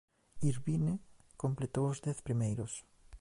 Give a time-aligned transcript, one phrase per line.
[0.49, 0.93] Irvine
[1.41, 2.73] completou os dez primeiros.